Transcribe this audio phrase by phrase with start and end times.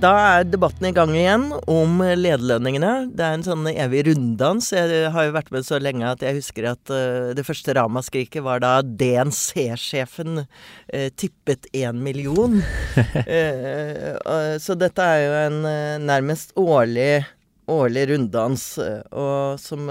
[0.00, 3.10] Da er debatten i gang igjen om lederlønningene.
[3.12, 4.70] Det er en sånn evig runddans.
[4.72, 8.40] Jeg har jo vært med så lenge at jeg husker at uh, det første ramaskriket
[8.46, 12.62] var da DNC-sjefen uh, tippet én million.
[13.34, 15.60] uh, så dette er jo en
[16.06, 17.26] nærmest årlig,
[17.68, 18.64] årlig runddans,
[19.12, 19.84] og som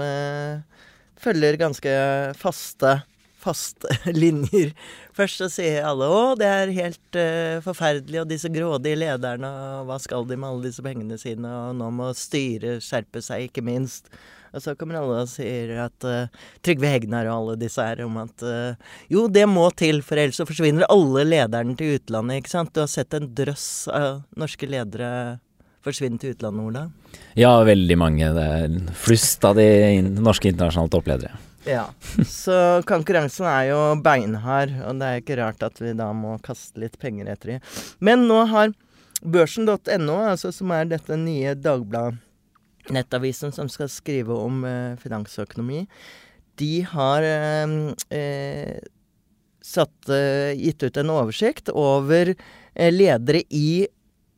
[1.22, 1.94] følger ganske
[2.40, 2.98] faste
[3.40, 3.88] faste
[4.22, 4.72] linjer.
[5.20, 9.90] Først så sier alle 'Å, det er helt uh, forferdelig', og disse grådige lederne, og
[9.90, 13.64] hva skal de med alle disse pengene sine, og nå må styret skjerpe seg, ikke
[13.66, 14.08] minst.
[14.56, 18.16] Og så kommer alle og sier at uh, Trygve Hegnar og alle disse her om
[18.22, 22.54] at uh, jo, det må til, for ellers så forsvinner alle lederne til utlandet, ikke
[22.54, 22.72] sant.
[22.72, 25.12] Du har sett en drøss av norske ledere
[25.84, 26.88] forsvinne til utlandet, Ola?
[27.36, 28.32] Ja, veldig mange.
[28.40, 29.68] Det er flust av de
[30.16, 31.36] norske internasjonale toppledere.
[31.66, 31.90] Ja.
[32.26, 32.54] Så
[32.88, 36.96] konkurransen er jo beinhard, og det er ikke rart at vi da må kaste litt
[37.02, 37.66] penger etter dem.
[38.00, 38.72] Men nå har
[39.20, 45.84] børsen.no, altså som er dette nye Dagbladet-nettavisen som skal skrive om eh, finansøkonomi,
[46.60, 47.76] de har eh,
[48.16, 48.80] eh,
[49.64, 53.86] satt, eh, gitt ut en oversikt over eh, ledere i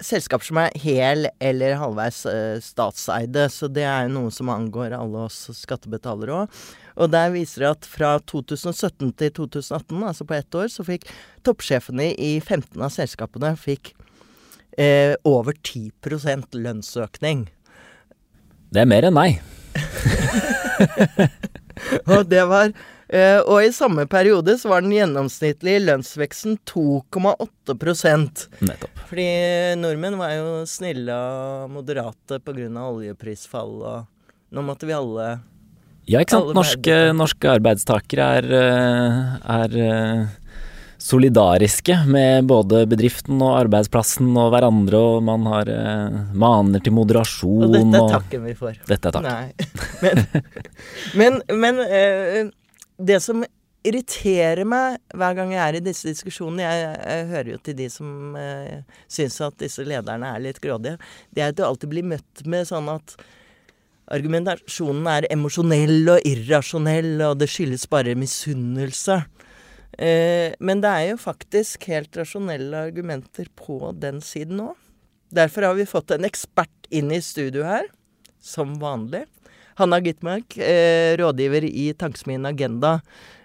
[0.01, 3.49] selskaper som er hel- eller halvveis eh, statseide.
[3.53, 6.63] Så det er jo noe som angår alle oss skattebetalere òg.
[7.01, 11.07] Og der viser det at fra 2017 til 2018, altså på ett år, så fikk
[11.47, 13.95] toppsjefene i 15 av selskapene fikk
[14.77, 17.47] eh, over 10% lønnsøkning.
[18.73, 19.41] Det er mer enn meg.
[22.13, 22.73] og det var
[23.13, 27.77] Og i samme periode så var den gjennomsnittlige lønnsveksten 2,8
[28.65, 29.03] Nettopp.
[29.11, 29.27] Fordi
[29.77, 32.71] nordmenn var jo snille og moderate pga.
[32.89, 35.35] oljeprisfall, og nå måtte vi alle
[36.11, 36.55] ja, ikke sant.
[36.57, 39.19] Norske, norske arbeidstakere er, eh,
[39.57, 40.25] er, eh,
[41.03, 47.65] solidariske med både bedriften og arbeidsplassen og hverandre, og man har eh, maner til moderasjon.
[47.69, 48.83] Og dette er takken vi får.
[48.87, 49.63] Dette er takken.
[50.03, 52.53] Men, men, men
[53.03, 53.45] det som
[53.83, 57.89] irriterer meg hver gang jeg er i disse diskusjonene Jeg, jeg hører jo til de
[57.91, 61.01] som eh, syns at disse lederne er litt grådige.
[61.35, 63.17] Det er at du alltid blir møtt med sånn at
[64.13, 69.23] argumentasjonen er emosjonell og irrasjonell, og det skyldes bare misunnelse.
[69.99, 74.79] Eh, men det er jo faktisk helt rasjonelle argumenter på den siden òg.
[75.33, 77.87] Derfor har vi fått en ekspert inn i studio her,
[78.39, 79.25] som vanlig.
[79.83, 83.01] Hanna Gitmark, eh, rådgiver i Tankesmien Agenda.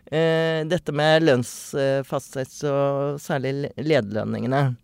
[0.06, 4.76] Eh, dette med lønnsfastsettelse og særlig lederlønningene.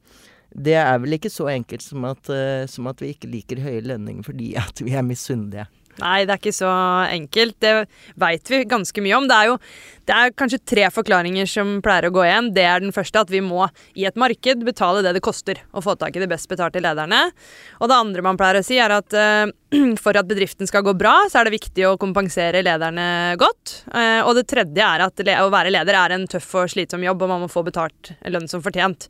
[0.54, 3.82] Det er vel ikke så enkelt som at, uh, som at vi ikke liker høye
[3.86, 5.66] lønninger fordi at vi er misunnelige.
[6.02, 6.72] Nei, det er ikke så
[7.14, 7.58] enkelt.
[7.62, 7.74] Det
[8.20, 9.28] veit vi ganske mye om.
[9.30, 9.58] Det er jo
[10.04, 12.50] det er kanskje tre forklaringer som pleier å gå igjen.
[12.56, 15.84] Det er den første at vi må i et marked betale det det koster å
[15.86, 17.22] få tak i de best betalte lederne.
[17.80, 19.48] Og det andre man pleier å si, er at uh,
[20.04, 23.08] for at bedriften skal gå bra, så er det viktig å kompensere lederne
[23.40, 23.80] godt.
[23.94, 27.24] Uh, og det tredje er at å være leder er en tøff og slitsom jobb,
[27.24, 29.08] og man må få betalt lønn som fortjent.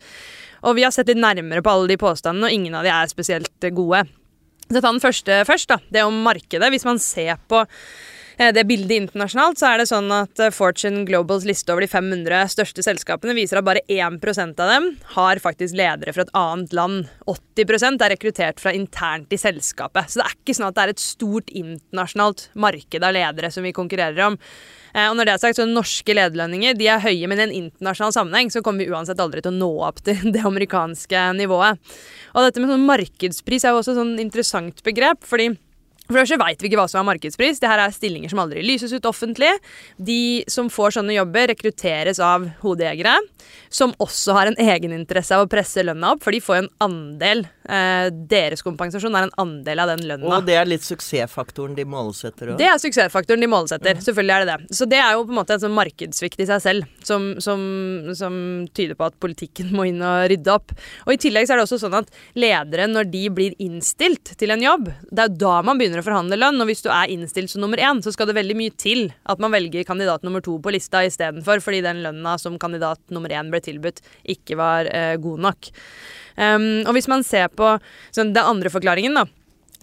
[0.64, 3.10] Og vi har sett litt nærmere på alle de påstandene, og ingen av de er
[3.10, 4.06] spesielt gode.
[4.74, 5.78] Så ta den første først, da.
[5.94, 6.70] Det om markedet.
[6.74, 7.64] Hvis man ser på
[8.38, 12.50] det bildet internasjonalt, så er det sånn at eh, Fortune Globals liste over de 500
[12.54, 17.10] største selskapene viser at bare 1% av dem har faktisk ledere fra et annet land.
[17.30, 20.10] 80% er rekruttert fra internt i selskapet.
[20.10, 23.66] Så det er ikke sånn at det er et stort internasjonalt marked av ledere som
[23.66, 24.40] vi konkurrerer om.
[24.94, 27.58] Eh, og når det er sagt, så Norske lederlønninger de er høye, men i en
[27.64, 31.94] internasjonal sammenheng så kommer vi uansett aldri til å nå opp til det amerikanske nivået.
[32.34, 35.22] Og dette med sånn markedspris er jo også et sånn interessant begrep.
[35.30, 35.54] fordi
[36.14, 37.60] for det veit vi ikke hva som er markedspris.
[37.62, 39.52] Det her er stillinger som aldri lyses ut offentlig.
[39.98, 43.18] De som får sånne jobber, rekrutteres av hodejegere,
[43.74, 47.46] som også har en egeninteresse av å presse lønna opp, for de får en andel.
[47.64, 50.28] Eh, deres kompensasjon er en andel av den lønna.
[50.36, 52.60] Og det er litt suksessfaktoren de målsetter òg?
[52.60, 53.96] Det er suksessfaktoren de målsetter.
[53.96, 54.04] Mm.
[54.04, 54.78] Selvfølgelig er det det.
[54.80, 57.62] Så det er jo på en måte en sånn markedssvikt i seg selv, som, som,
[58.20, 58.36] som
[58.76, 60.76] tyder på at politikken må inn og rydde opp.
[61.08, 64.54] Og i tillegg så er det også sånn at ledere, når de blir innstilt til
[64.54, 67.54] en jobb, det er da man begynner å forhandle lønn, og hvis du er innstilt
[67.54, 70.58] som nummer én, så skal det veldig mye til at man velger kandidat nummer to
[70.64, 74.04] på lista istedenfor, fordi den lønna som kandidat nummer én ble tilbudt,
[74.36, 75.72] ikke var eh, god nok.
[76.34, 77.78] Um, og hvis man ser på
[78.12, 79.26] sånn, den andre forklaringen, da.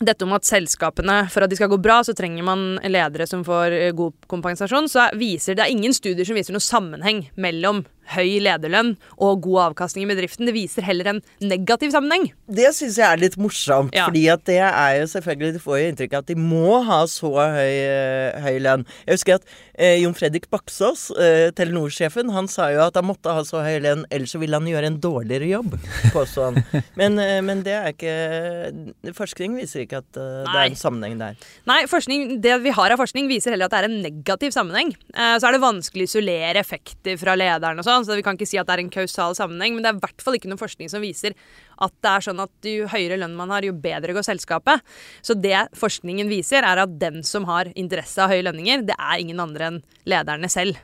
[0.00, 3.42] Dette om at selskapene, for at de skal gå bra, så trenger man ledere som
[3.44, 7.82] får eh, god kompensasjon, så viser det er ingen studier som viser noen sammenheng mellom
[8.14, 10.46] høy lederlønn og god avkastning i bedriften.
[10.48, 12.28] Det viser heller en negativ sammenheng.
[12.50, 14.06] Det syns jeg er litt morsomt, Ja.
[14.08, 17.00] fordi at det er jo selvfølgelig Du får jo inntrykk av at de må ha
[17.06, 18.84] så høy, eh, høy lønn.
[19.06, 19.44] Jeg husker at
[19.78, 23.80] eh, Jon Fredrik Baksås, eh, Telenor-sjefen, han sa jo at han måtte ha så høy
[23.80, 25.78] lønn, ellers ville han gjøre en dårligere jobb,
[26.12, 26.62] påsto han.
[27.00, 31.16] Men, eh, men det er ikke Forskning viser ikke at eh, det er en sammenheng
[31.20, 31.36] der.
[31.68, 34.92] Nei, forskning, det vi har av forskning viser heller at det er en negativ sammenheng.
[35.14, 38.38] Eh, så er det vanskelig å isolere effekter fra lederen og sånn, så vi kan
[38.38, 40.50] ikke si at det er en kausal sammenheng, men det er i hvert fall ikke
[40.50, 41.36] noe forskning som viser
[41.80, 44.84] at det er sånn at jo høyere lønn man har, jo bedre går selskapet.
[45.24, 49.22] Så det forskningen viser, er at den som har interesse av høye lønninger, det er
[49.22, 50.80] ingen andre enn lederne selv.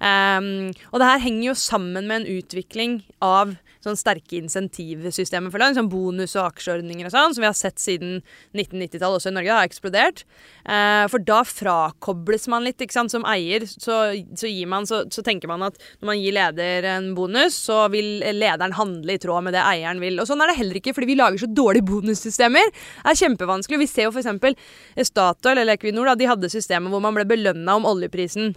[0.00, 3.52] Um, og det her henger jo sammen med en utvikling av
[3.84, 7.80] sånn sterke insentivsystemer for lønn, sånn bonus og aksjeordninger og sånn, som vi har sett
[7.80, 8.20] siden
[8.52, 10.24] 1990-tallet også i Norge, det har eksplodert.
[10.64, 13.10] Eh, for da frakobles man litt, ikke sant.
[13.10, 13.96] Som eier så,
[14.38, 18.20] så, man, så, så tenker man at når man gir leder en bonus, så vil
[18.36, 20.20] lederen handle i tråd med det eieren vil.
[20.20, 22.70] Og sånn er det heller ikke, fordi vi lager så dårlige bonussystemer.
[22.70, 23.82] Det er kjempevanskelig.
[23.82, 25.10] Vi ser jo f.eks.
[25.10, 28.52] Statoil eller Equinor, da, de hadde systemer hvor man ble belønna om oljeprisen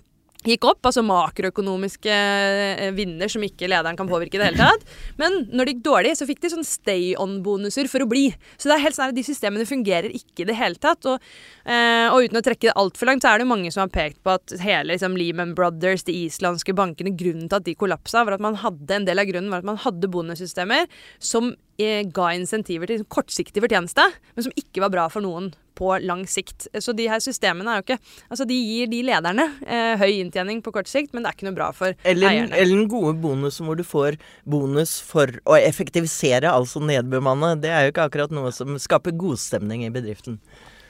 [0.47, 4.85] gikk opp, altså makroøkonomiske eh, vinner som ikke lederen kan påvirke i det hele tatt.
[5.21, 8.25] Men når det gikk dårlig, så fikk de sånn stay on-bonuser for å bli.
[8.57, 11.07] Så det er helt sånn at de systemene fungerer ikke i det hele tatt.
[11.09, 11.23] Og,
[11.65, 14.21] eh, og uten å trekke det altfor langt, så er det mange som har pekt
[14.25, 18.37] på at hele liksom, Lehman Brothers, de islandske bankene, grunnen til at de kollapsa, var
[18.37, 20.87] at man hadde en del av grunnen var at man hadde bonussystemer
[21.23, 24.05] som eh, ga insentiver til kortsiktig fortjeneste,
[24.35, 26.67] men som ikke var bra for noen på lang sikt.
[26.81, 27.99] Så de her systemene er jo ikke
[28.29, 31.49] Altså, de gir de lederne eh, høy inntjening på kort sikt, men det er ikke
[31.49, 32.55] noe bra for Eller, eierne.
[32.57, 34.17] eller den gode bonusen hvor du får
[34.49, 37.55] bonus for å effektivisere, altså nedbemanne.
[37.61, 40.39] Det er jo ikke akkurat noe som skaper godstemning i bedriften.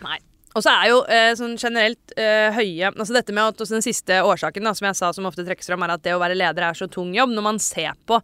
[0.03, 0.19] Nei.
[0.53, 4.19] Og så er jo eh, sånn generelt eh, høye Altså dette med at Den siste
[4.21, 6.67] årsaken da, som jeg sa som ofte trekkes fram, er at det å være leder
[6.67, 7.33] er så tung jobb.
[7.33, 8.19] Når man ser på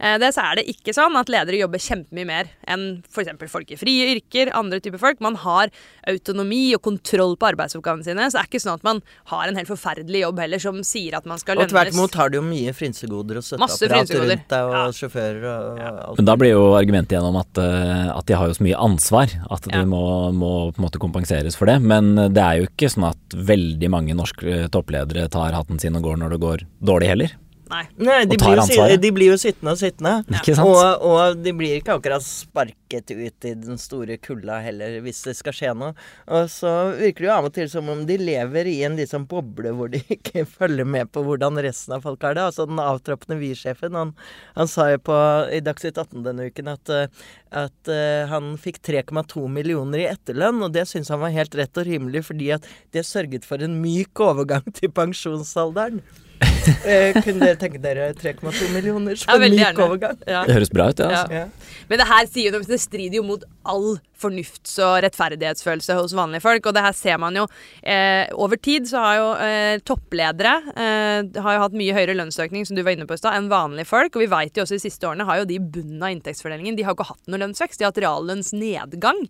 [0.00, 3.34] det, så er det ikke sånn at ledere jobber kjempemye mer enn f.eks.
[3.52, 5.20] folk i frie yrker, andre typer folk.
[5.20, 5.68] Man har
[6.08, 8.28] autonomi og kontroll på arbeidsoppgavene sine.
[8.30, 9.02] Så det er ikke sånn at man
[9.32, 11.68] har en helt forferdelig jobb heller som sier at man skal lønnes.
[11.68, 14.86] Og tvert imot har du jo mye frynsegoder og støtteapparat rundt deg, og Ja.
[15.00, 16.16] sjåfører og alt.
[16.18, 19.28] Men da blir jo argumentet gjennom at, eh, at de har jo så mye ansvar
[19.50, 19.84] at de Ja.
[19.84, 21.80] må, må på en måte kompenseres for det.
[21.82, 26.02] Men det er jo ikke sånn at veldig mange norske toppledere tar hatten sin og
[26.02, 27.30] går når det går dårlig heller.
[27.70, 27.84] Nei.
[28.02, 30.14] Nei, de og tar blir, jo, de blir jo sittende og sittende.
[30.40, 30.66] Ikke sant?
[30.66, 35.36] Og, og de blir ikke akkurat sparket ut i den store kulda heller, hvis det
[35.38, 35.92] skal skje noe.
[36.26, 39.28] Og så virker det jo av og til som om de lever i en liksom
[39.30, 42.48] boble hvor de ikke følger med på hvordan resten av folk har det.
[42.50, 44.14] Altså den avtroppende Vy-sjefen, han,
[44.56, 45.18] han sa jo på,
[45.54, 47.28] i Dagsnytt 18 denne uken at, eh,
[47.60, 51.78] at uh, han fikk 3,2 millioner i etterlønn, og det syntes han var helt rett
[51.78, 56.02] og rimelig, fordi at det sørget for en myk overgang til pensjonsalderen.
[56.40, 59.86] Eh, kunne dere tenke dere 3,2 millioner Ja, som en myk gjerne.
[59.86, 60.20] overgang?
[60.28, 60.44] Ja.
[60.48, 61.06] Det høres bra ut, det.
[61.06, 61.32] Altså.
[61.32, 61.80] Ja.
[61.90, 66.14] Men det her sier jo noe, det strider jo mot all fornufts- og rettferdighetsfølelse hos
[66.16, 66.66] vanlige folk.
[66.66, 67.46] Og det her ser man jo
[67.82, 72.68] eh, Over tid så har jo eh, toppledere eh, har jo hatt mye høyere lønnsøkning
[72.68, 74.14] som du var inne på i stad, enn vanlige folk.
[74.16, 76.78] Og vi vet jo også de siste årene har jo de i bunnen av inntektsfordelingen
[76.78, 77.80] de har jo ikke hatt noe lønnsvekst.
[77.80, 79.26] De har hatt reallønnsnedgang.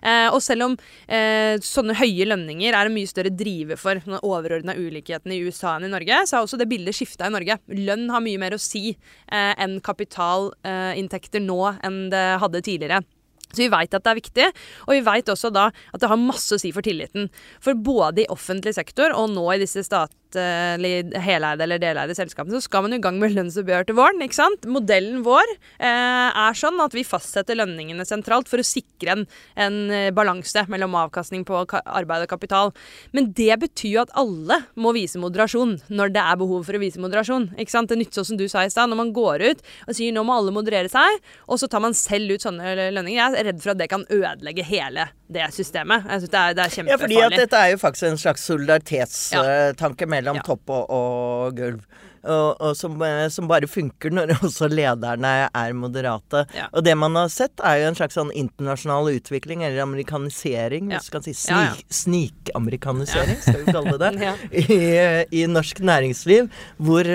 [0.00, 0.76] Eh, og selv om
[1.06, 5.76] eh, sånne høye lønninger er en mye større driver for den overordna ulikheten i USA
[5.76, 7.60] enn i Norge, så har også det bildet skifta i Norge.
[7.72, 13.02] Lønn har mye mer å si eh, enn kapitalinntekter nå enn det hadde tidligere.
[13.50, 14.48] Så vi veit at det er viktig,
[14.86, 17.26] og vi veit også da at det har masse å si for tilliten.
[17.62, 19.82] For både i offentlig sektor og nå i disse
[20.30, 24.22] statlig heleide eller deleide selskapene, så skal man i gang med lønnsoppgjør til våren.
[24.22, 24.66] ikke sant?
[24.66, 25.46] Modellen vår
[25.78, 30.64] eh, er sånn at vi fastsetter lønningene sentralt for å sikre en, en eh, balanse
[30.68, 32.74] mellom avkastning på arbeid og kapital.
[33.12, 36.82] Men det betyr jo at alle må vise moderasjon når det er behov for å
[36.82, 37.50] vise moderasjon.
[37.58, 37.90] ikke sant?
[37.90, 40.24] Det nytter sånn som du sa i stad, når man går ut og sier nå
[40.26, 43.18] må alle moderere seg, og så tar man selv ut sånne lønninger.
[43.20, 46.04] Jeg er redd for at det kan ødelegge hele det systemet.
[46.10, 48.44] Jeg synes det er, det er Ja, fordi at dette er jo faktisk en slags
[48.50, 50.42] solidaritetstanke mellom Ja.
[50.46, 51.82] topp og, og gulv.
[52.20, 56.42] Og, og som, eh, som bare funker når også lederne er moderate.
[56.52, 56.66] Ja.
[56.76, 60.98] Og det man har sett, er jo en slags sånn internasjonal utvikling, eller amerikanisering, Ja.
[60.98, 61.70] hvis du kan si Ja, ja.
[61.88, 64.34] snik, snikamerikanisering, skal vi kalle det det, Ja.
[64.52, 67.08] i, i norsk næringsliv, hvor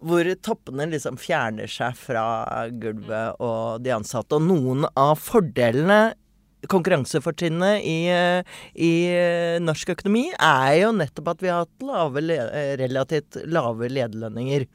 [0.00, 2.22] hvor toppene liksom fjerner seg fra
[2.80, 4.32] gulvet og de ansatte.
[4.38, 6.14] Og noen av fordelene
[6.68, 12.22] konkurransefortrinnet i, eh, i eh, norsk økonomi er jo nettopp at vi har hatt lave,
[12.36, 14.66] eh, relativt lave lederlønninger.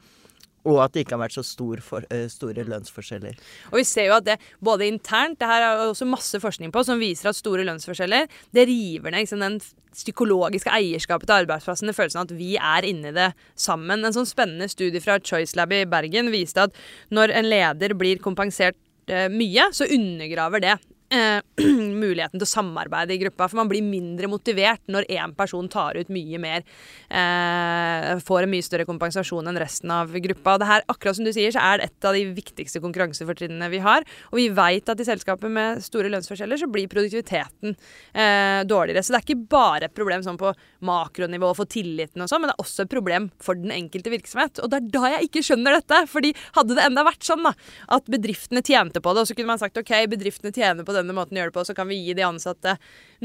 [0.65, 3.36] Og at det ikke har vært så stor for, store lønnsforskjeller.
[3.70, 6.82] Og vi ser jo at det både internt Det her er også masse forskning på
[6.84, 9.60] som viser at store lønnsforskjeller det river ned liksom, den
[9.94, 11.86] psykologiske eierskapet til arbeidsplassen.
[11.86, 14.01] Det følelsen av at vi er inni det sammen.
[14.01, 16.74] En sånn spennende studie fra Choice Lab i Bergen viste at
[17.13, 18.75] når en leder blir kompensert
[19.06, 20.80] mye, så undergraver det
[21.16, 21.40] eh,
[22.04, 23.48] muligheten til å samarbeide i gruppa.
[23.50, 26.66] For man blir mindre motivert når én person tar ut mye mer.
[27.10, 30.56] Eh, får en mye større kompensasjon enn resten av gruppa.
[30.56, 33.72] Og Det her, akkurat som du sier, så er det et av de viktigste konkurransefortrinnene
[33.74, 34.06] vi har.
[34.32, 37.76] Og vi veit at i selskaper med store lønnsforskjeller så blir produktiviteten
[38.14, 39.04] eh, dårligere.
[39.04, 40.54] Så det er ikke bare et problem sånn på
[40.86, 44.62] makronivå for tilliten og sånn, men det er også et problem for den enkelte virksomhet.
[44.64, 46.02] Og det er da jeg ikke skjønner dette.
[46.12, 47.54] fordi hadde det enda vært sånn da,
[47.96, 51.18] at bedriftene tjente på det, og så kunne man sagt ok, bedriftene tjener på denne
[51.18, 52.76] måten å gjøre det på, så kan vi gi de ansatte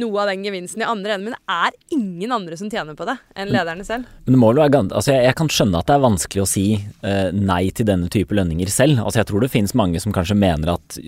[0.00, 1.30] noe av den gevinsten i andre enden.
[1.30, 4.08] Men det er ingen andre som tjener på det enn lederne selv.
[4.26, 6.48] Men det må jo være altså jeg, jeg, kan skjønne at det er vanskelig å
[6.48, 9.02] si uh, nei til denne type lønninger selv.
[9.02, 11.00] Altså jeg tror det finnes mange som kanskje mener at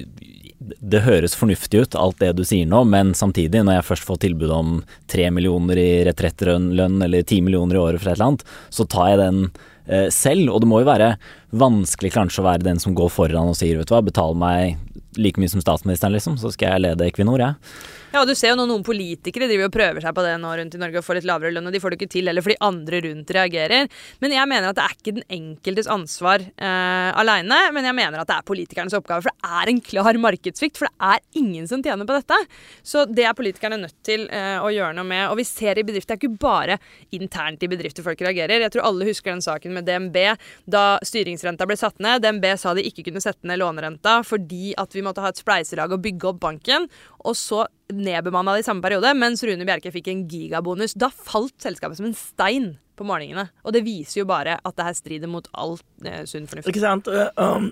[0.62, 4.22] det høres fornuftig ut, alt det du sier nå, men samtidig, når jeg først får
[4.26, 4.72] tilbud om
[5.10, 9.12] tre millioner i retrettlønn eller ti millioner i året for et eller annet, så tar
[9.12, 9.40] jeg den
[9.86, 10.52] eh, selv.
[10.52, 11.14] Og det må jo være
[11.62, 14.78] vanskelig kanskje å være den som går foran og sier vet du hva, betal meg
[15.18, 17.54] like mye som statsministeren, liksom, så skal jeg lede Equinor, jeg.
[17.56, 17.98] Ja.
[18.12, 20.50] Ja, og du ser jo nå noen politikere driver og prøver seg på det nå
[20.58, 22.44] rundt i Norge og får litt lavere lønn, og de får det ikke til eller
[22.44, 23.88] fordi andre rundt reagerer.
[24.20, 28.20] Men jeg mener at det er ikke den enkeltes ansvar eh, aleine, men jeg mener
[28.20, 29.24] at det er politikernes oppgave.
[29.24, 32.38] For det er en klar markedssvikt, for det er ingen som tjener på dette.
[32.84, 35.24] Så det er politikerne nødt til eh, å gjøre noe med.
[35.32, 36.76] Og vi ser i bedrifter, det er ikke bare
[37.16, 38.60] internt i bedrifter folk reagerer.
[38.66, 40.20] Jeg tror alle husker den saken med DNB
[40.68, 42.20] da styringsrenta ble satt ned.
[42.26, 45.96] DNB sa de ikke kunne sette ned lånerenta fordi at vi måtte ha et spleiselag
[45.96, 46.92] og bygge opp banken.
[47.24, 47.64] Og så
[47.96, 50.96] nedbemanna i samme periode, mens Rune Bjerke fikk en gigabonus.
[50.98, 53.48] Da falt selskapet som en stein på målingene.
[53.66, 56.70] Og det viser jo bare at det her strider mot all eh, sunn fornuft.
[56.70, 57.08] Ikke sant.
[57.08, 57.70] Uh, um,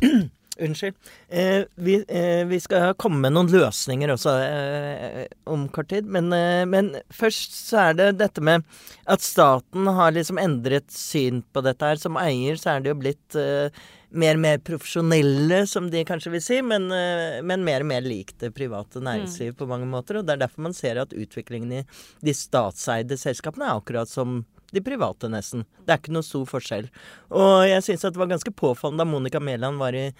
[0.60, 0.96] Unnskyld.
[1.28, 6.08] Eh, vi, eh, vi, skal komme med noen løsninger også eh, om kort tid.
[6.10, 8.66] Men, eh, men, først så er det dette med
[9.10, 12.00] at staten har liksom endret syn på dette her.
[12.00, 13.72] Som eier så er det jo blitt eh,
[14.10, 18.04] mer og mer profesjonelle, som de kanskje vil si, men, eh, men mer og mer
[18.06, 19.58] lik det private næringsliv mm.
[19.58, 20.20] på mange måter.
[20.20, 21.84] Og det er derfor man ser at utviklingen i
[22.26, 25.64] de statseide selskapene er akkurat som de private, nesten.
[25.84, 26.86] Det er ikke noe stor forskjell.
[27.34, 30.10] Og jeg syns det var ganske påfallende da Monica Mæland var i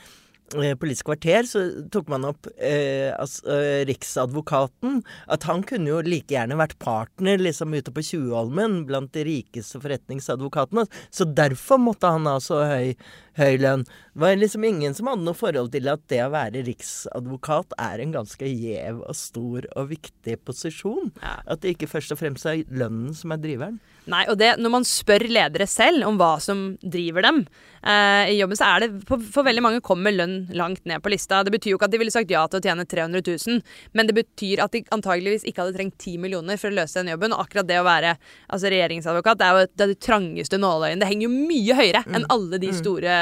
[0.50, 1.60] Politisk kvarter så
[1.94, 5.00] tok man opp eh, altså, eh, Riksadvokaten.
[5.30, 9.78] At han kunne jo like gjerne vært partner liksom ute på Tjuvholmen blant de rikeste
[9.82, 10.88] forretningsadvokatene.
[11.14, 12.96] Så derfor måtte han ha så høy,
[13.38, 13.84] høy lønn.
[13.84, 18.02] Det var liksom ingen som hadde noe forhold til at det å være riksadvokat er
[18.02, 21.12] en ganske gjev og stor og viktig posisjon.
[21.22, 21.38] Ja.
[21.46, 23.78] At det ikke først og fremst er lønnen som er driveren.
[24.10, 27.42] Nei, og det, når man spør ledere selv om hva som driver dem
[27.84, 31.12] eh, i jobben, så er det for, for, veldig mange kommer lønn langt ned på
[31.12, 31.42] lista.
[31.46, 33.60] Det betyr jo ikke at de ville sagt ja til å tjene 300 000,
[33.94, 37.12] men det betyr at de antageligvis ikke hadde trengt 10 millioner for å løse den
[37.12, 37.36] jobben.
[37.36, 40.98] Og akkurat det å være altså, regjeringsadvokat, det er jo det, er det trangeste nåløyet.
[41.00, 42.18] Det henger jo mye høyere mm.
[42.18, 42.78] enn alle de mm.
[42.80, 43.20] store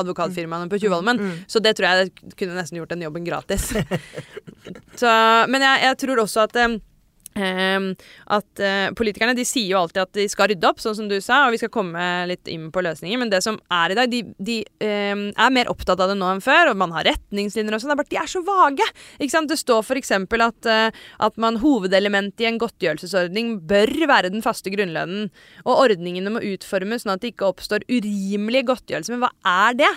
[0.00, 1.20] advokatfirmaene på Tjuvholmen.
[1.20, 1.36] Mm.
[1.50, 3.70] Så det tror jeg kunne nesten gjort den jobben gratis.
[5.00, 5.12] så,
[5.50, 6.76] men jeg, jeg, tror også at eh,
[7.34, 7.88] Um,
[8.30, 11.16] at uh, Politikerne de sier jo alltid at de skal rydde opp, sånn som du
[11.24, 13.18] sa, og vi skal komme litt inn på løsninger.
[13.20, 16.28] Men det som er i dag, de, de um, er mer opptatt av det nå
[16.30, 17.90] enn før, og man har retningslinjer og sånn.
[17.90, 18.88] Det er bare at de er så vage.
[19.18, 19.50] Ikke sant?
[19.50, 20.14] Det står f.eks.
[20.44, 25.32] At, uh, at man hovedelementet i en godtgjørelsesordning bør være den faste grunnlønnen.
[25.66, 29.16] Og ordningene må utformes sånn at det ikke oppstår urimelige godtgjørelser.
[29.16, 29.34] Men hva
[29.68, 29.92] er det?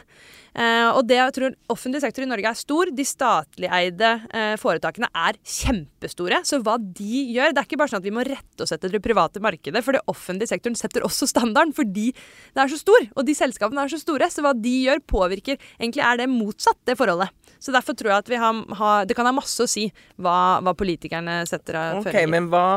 [0.58, 2.90] Uh, og det jeg tror offentlig sektor i Norge er stor.
[2.98, 6.42] De statlig eide uh, foretakene er kjempestore.
[6.48, 8.92] Så hva de gjør Det er ikke bare sånn at vi må rette oss etter
[8.94, 13.10] det private markedet, for det offentlige sektoren setter også standarden fordi det er så stor.
[13.16, 14.32] Og de selskapene er så store.
[14.34, 17.30] Så hva de gjør, påvirker Egentlig er det motsatt, det forholdet.
[17.62, 19.88] Så derfor tror jeg at vi har, har, det kan ha masse å si
[20.18, 22.34] hva, hva politikerne setter av okay, føringer.
[22.34, 22.68] Men hva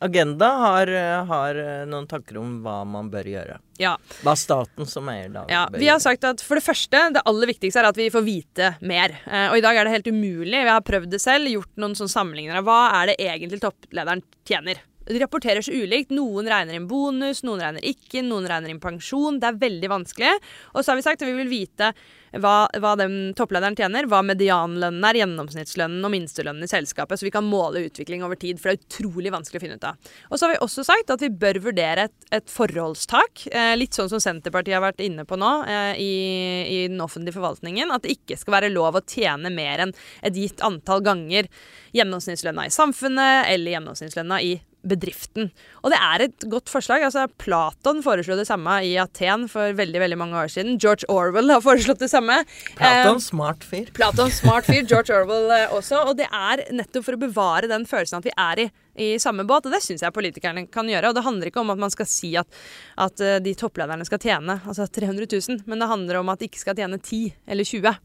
[0.00, 0.90] Agenda har,
[1.28, 3.58] har, noen tanker om hva man bør gjøre.
[3.80, 3.94] Ja.
[4.24, 7.52] Hva staten som eier da ja, Vi har sagt at for det første, det aller
[7.52, 9.18] viktigste er at vi får vite mer.
[9.26, 10.56] Eh, og i dag er det helt umulig.
[10.56, 14.24] Vi har prøvd det selv, gjort noen sånn sammenligninger av hva er det egentlig topplederen
[14.48, 14.80] tjener.
[15.10, 16.14] De rapporterer så ulikt.
[16.14, 19.40] Noen regner inn bonus, noen regner ikke, noen regner inn pensjon.
[19.42, 20.32] Det er veldig vanskelig.
[20.74, 21.92] Og så har vi sagt at vi vil vite
[22.38, 27.32] hva, hva den topplederen tjener, hva medianlønnen er, gjennomsnittslønnen og minstelønnen i selskapet, så vi
[27.34, 28.60] kan måle utvikling over tid.
[28.60, 30.12] For det er utrolig vanskelig å finne ut av.
[30.30, 33.48] Og så har vi også sagt at vi bør vurdere et, et forholdstak.
[33.50, 36.14] Eh, litt sånn som Senterpartiet har vært inne på nå eh, i,
[36.62, 37.90] i, den offentlige forvaltningen.
[37.90, 41.50] At det ikke skal være lov å tjene mer enn et gitt antall ganger
[41.96, 45.50] gjennomsnittslønna i samfunnet eller gjennomsnittslønna i bedriften.
[45.84, 47.04] Og det er et godt forslag.
[47.04, 50.78] altså Platon foreslo det samme i Aten for veldig veldig mange år siden.
[50.80, 52.40] George Orwell har foreslått det samme.
[52.76, 53.90] Platon, eh, smart fyr.
[53.96, 54.84] Platon, smart fyr.
[54.90, 56.04] George Orwell eh, også.
[56.08, 58.68] Og det er nettopp for å bevare den følelsen at vi er i,
[59.00, 59.68] i samme båt.
[59.68, 61.12] Og det syns jeg politikerne kan gjøre.
[61.12, 62.60] Og det handler ikke om at man skal si at,
[63.00, 66.50] at eh, de topplederne skal tjene altså 300 000, men det handler om at de
[66.50, 67.98] ikke skal tjene 10 eller 20.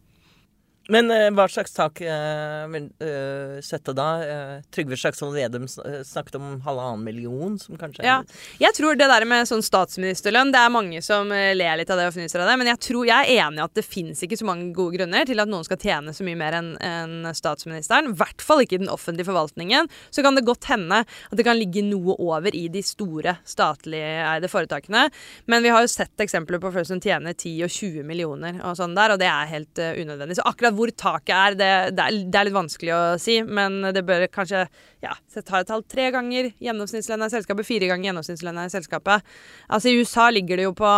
[0.91, 4.07] Men uh, hva slags tak uh, vil uh, sette da?
[4.21, 8.19] Uh, Trygve Slagsvold Vedum snakket om halvannen million, som kanskje Ja.
[8.61, 12.07] Jeg tror det der med sånn statsministerlønn Det er mange som ler litt av det
[12.09, 14.37] og fnyser av det, men jeg tror jeg er enig i at det fins ikke
[14.37, 18.11] så mange gode grunner til at noen skal tjene så mye mer enn en statsministeren.
[18.11, 19.89] I hvert fall ikke i den offentlige forvaltningen.
[20.13, 24.03] Så kan det godt hende at det kan ligge noe over i de store statlig
[24.03, 25.07] eide foretakene.
[25.49, 28.77] Men vi har jo sett eksempler på folk som tjener 10 og 20 millioner og
[28.79, 30.39] sånn der, og det er helt unødvendig.
[30.39, 33.39] Så akkurat hvor taket er, det, det, er, det, er, litt vanskelig å si.
[33.43, 34.65] Men det bør kanskje
[35.05, 39.35] ja, ta et tall tre ganger gjennomsnittslønna i selskapet, fire ganger gjennomsnittslønna i selskapet.
[39.69, 40.93] Altså I USA ligger det jo på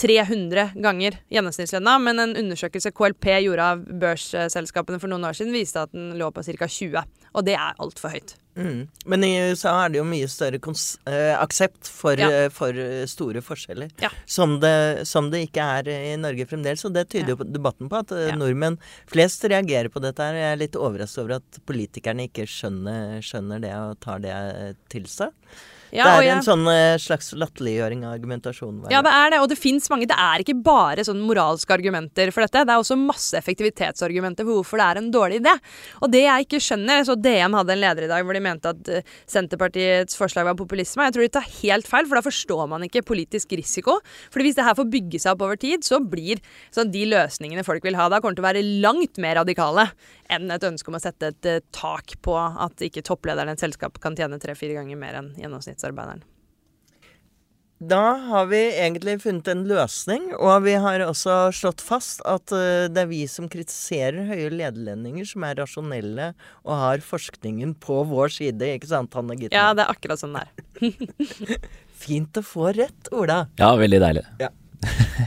[0.00, 5.82] 300 ganger gjennomsnittslønna, men en undersøkelse KLP gjorde av børsselskapene for noen år siden, viste
[5.84, 6.68] at den lå på ca.
[6.68, 7.02] 20.
[7.32, 8.34] Og det er altfor høyt.
[8.56, 8.88] Mm.
[9.08, 12.46] Men i USA er det jo mye større uh, aksept for, ja.
[12.46, 13.92] uh, for uh, store forskjeller.
[14.02, 14.10] Ja.
[14.28, 16.84] Som, det, som, det, ikke er i Norge fremdeles.
[16.88, 18.36] Og det tyder jo på debatten på at ja.
[18.36, 18.78] nordmenn
[19.10, 20.40] flest reagerer på dette her.
[20.40, 24.34] Jeg er litt overrasket over at politikerne ikke skjønner, skjønner det og tar det
[24.92, 25.32] til seg.
[25.92, 28.86] Ja, det er jeg, en sånn uh, slags latterliggjøring av argumentasjonen.
[28.92, 29.40] Ja, det er det.
[29.44, 30.08] Og det fins mange.
[30.08, 32.62] Det er ikke bare sånn moralske argumenter for dette.
[32.64, 35.52] Det er også masse effektivitetsargumenter for hvorfor det er en dårlig idé.
[36.00, 38.72] Og det jeg ikke skjønner så DM hadde en leder i dag hvor de mente
[38.72, 41.04] at uh, Senterpartiets forslag var populisme.
[41.10, 43.98] Jeg tror de tar helt feil, for da forstår man ikke politisk risiko.
[44.32, 46.40] Fordi hvis det her får bygge seg opp over tid, så blir
[46.72, 49.90] sånn, de løsningene folk vil ha da, kommer til å være langt mer radikale
[50.34, 53.64] enn et ønske om å sette et uh, tak på at ikke topplederen i et
[53.64, 56.24] selskap kan tjene tre-fire ganger mer enn gjennomsnittsarbeideren.
[57.82, 62.86] Da har vi egentlig funnet en løsning, og vi har også slått fast at uh,
[62.86, 66.28] det er vi som kritiserer høye lederlønninger, som er rasjonelle
[66.62, 68.70] og har forskningen på vår side.
[68.78, 69.56] Ikke sant, Hanne Gitte?
[69.58, 71.58] Ja, det er akkurat sånn det er.
[72.04, 73.46] Fint å få rett, Ola.
[73.58, 74.26] Ja, veldig deilig.
[74.42, 74.52] Ja.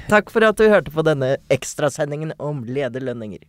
[0.07, 3.43] Takk for at du hørte på denne ekstrasendingen om lederlønninger.